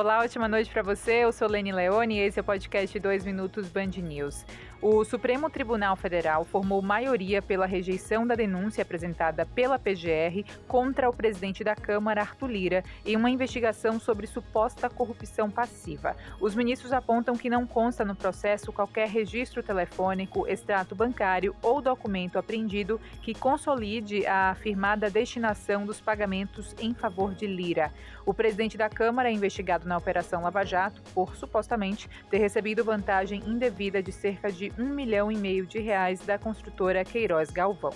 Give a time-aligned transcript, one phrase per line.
[0.00, 1.24] Olá, ótima noite para você.
[1.24, 4.46] Eu sou Lene Leone e esse é o podcast 2 Minutos Band News.
[4.82, 11.12] O Supremo Tribunal Federal formou maioria pela rejeição da denúncia apresentada pela PGR contra o
[11.12, 16.16] presidente da Câmara, Arthur Lira, em uma investigação sobre suposta corrupção passiva.
[16.40, 22.38] Os ministros apontam que não consta no processo qualquer registro telefônico, extrato bancário ou documento
[22.38, 27.92] apreendido que consolide a afirmada destinação dos pagamentos em favor de Lira.
[28.24, 33.42] O presidente da Câmara é investigado na Operação Lava Jato por supostamente ter recebido vantagem
[33.44, 37.92] indevida de cerca de um milhão e meio de reais da construtora Queiroz Galvão.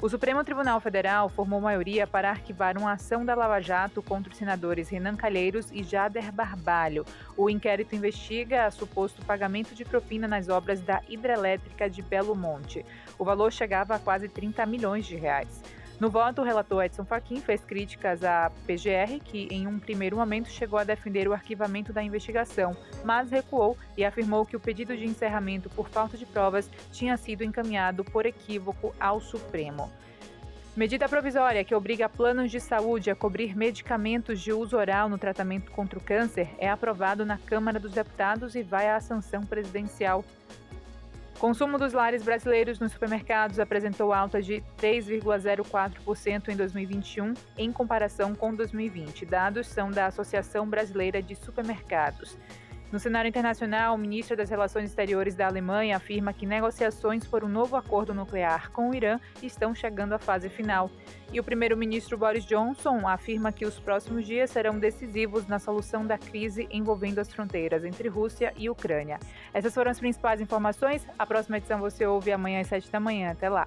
[0.00, 4.38] O Supremo Tribunal Federal formou maioria para arquivar uma ação da Lava Jato contra os
[4.38, 7.04] senadores Renan Calheiros e Jader Barbalho.
[7.36, 12.84] O inquérito investiga suposto pagamento de propina nas obras da hidrelétrica de Belo Monte.
[13.18, 15.62] O valor chegava a quase 30 milhões de reais.
[16.00, 20.48] No voto, o relator Edson Fachin fez críticas à PGR, que em um primeiro momento
[20.48, 25.04] chegou a defender o arquivamento da investigação, mas recuou e afirmou que o pedido de
[25.04, 29.90] encerramento por falta de provas tinha sido encaminhado por equívoco ao Supremo.
[30.76, 35.70] Medida provisória que obriga planos de saúde a cobrir medicamentos de uso oral no tratamento
[35.70, 40.24] contra o câncer é aprovado na Câmara dos Deputados e vai à sanção presidencial
[41.38, 48.54] Consumo dos lares brasileiros nos supermercados apresentou alta de 3,04% em 2021 em comparação com
[48.54, 49.26] 2020.
[49.26, 52.38] Dados são da Associação Brasileira de Supermercados.
[52.94, 57.48] No cenário internacional, o ministro das Relações Exteriores da Alemanha afirma que negociações por um
[57.48, 60.88] novo acordo nuclear com o Irã estão chegando à fase final.
[61.32, 66.16] E o primeiro-ministro Boris Johnson afirma que os próximos dias serão decisivos na solução da
[66.16, 69.18] crise envolvendo as fronteiras entre Rússia e Ucrânia.
[69.52, 71.04] Essas foram as principais informações.
[71.18, 73.32] A próxima edição você ouve amanhã às 7 da manhã.
[73.32, 73.66] Até lá.